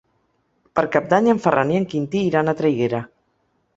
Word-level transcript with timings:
Per 0.79 0.83
Cap 0.95 1.11
d'Any 1.11 1.29
en 1.33 1.41
Ferran 1.45 1.73
i 1.75 1.79
en 1.81 1.87
Quintí 1.93 2.25
iran 2.31 2.51
a 2.55 2.59
Traiguera. 2.63 3.03